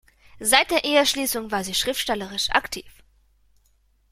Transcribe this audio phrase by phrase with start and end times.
[0.39, 3.03] Seit der Eheschließung war sie schriftstellerisch aktiv.